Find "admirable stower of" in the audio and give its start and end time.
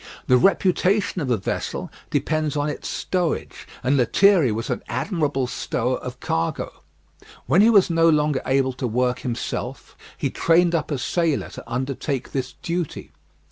4.89-6.19